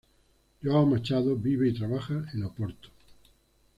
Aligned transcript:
João 0.63 0.87
Machado 0.87 1.35
vive 1.35 1.69
y 1.69 1.73
trabaja 1.75 2.25
en 2.33 2.41
Oporto. 2.43 2.89